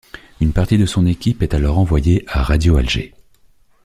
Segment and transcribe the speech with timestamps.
[0.39, 3.13] Une partie de son équipe est alors envoyée à Radio-Alger.